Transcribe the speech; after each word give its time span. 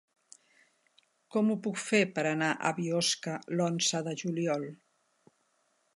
Com 1.35 1.51
ho 1.51 1.57
puc 1.67 1.77
fer 1.83 2.01
per 2.15 2.25
anar 2.29 2.49
a 2.55 2.73
Biosca 2.79 3.37
l'onze 3.59 4.05
de 4.09 4.17
juliol? 4.23 4.69